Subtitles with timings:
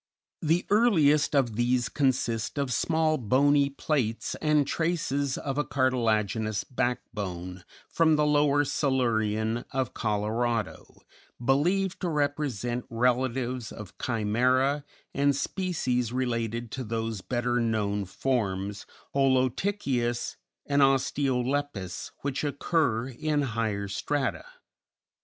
[0.41, 7.63] The earliest of these consist of small bony plates, and traces of a cartilaginous backbone
[7.87, 11.03] from the Lower Silurian of Colorado,
[11.39, 14.83] believed to represent relatives of Chimæra
[15.13, 23.87] and species related to those better known forms Holoptychius and Osteolepis, which occur in higher
[23.87, 24.45] strata.